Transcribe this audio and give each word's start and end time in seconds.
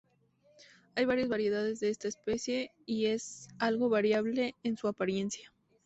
Hay 0.95 1.05
varias 1.05 1.29
variedades 1.29 1.79
de 1.79 1.91
esta 1.91 2.07
especie, 2.07 2.71
y 2.87 3.05
es 3.05 3.47
algo 3.59 3.87
variable 3.87 4.55
en 4.63 4.75
su 4.75 4.87
apariencia. 4.87 5.53